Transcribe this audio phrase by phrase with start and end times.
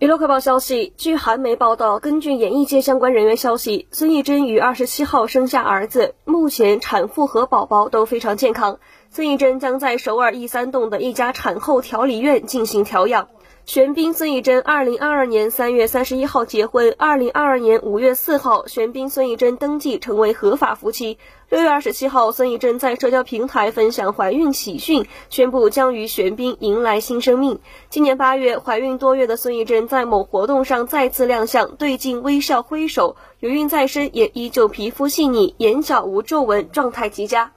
[0.00, 8.80] 娱乐快报消息，据韩媒报道，根据演艺界相关人员消息，孙艺珍于二十七号生下儿子，目前产妇和宝宝都非常健康。
[9.10, 13.28] 孙艺珍将在首尔一三栋的一家产后调理院进行调养。
[13.66, 21.16] 玄彬、孙艺珍二零二二年三月三十一号结婚，二零二二年五月四号，玄彬、孙艺珍登记成为合法夫妻。
[21.48, 27.58] 六月二十七号，孙艺珍在社交平台分享怀孕喜讯，宣布将与玄彬迎来新生命。
[27.88, 37.52] 今年八月，怀孕多月的孙艺珍在某活动上再次亮相，对镜微笑挥手，有孕在身，也依旧皮肤细腻，眼角无皱纹，状态极佳。